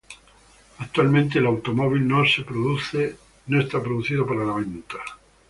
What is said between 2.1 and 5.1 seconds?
es producido para la venta.